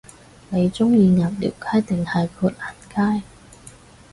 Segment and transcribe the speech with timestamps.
[0.49, 2.73] 你鍾意鴨寮街定係砵蘭
[3.17, 3.21] 街？